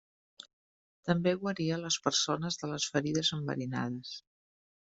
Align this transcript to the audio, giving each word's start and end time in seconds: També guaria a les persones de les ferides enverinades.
També 1.09 1.33
guaria 1.43 1.77
a 1.77 1.79
les 1.83 1.99
persones 2.07 2.57
de 2.63 2.73
les 2.75 2.91
ferides 2.97 3.33
enverinades. 3.41 4.19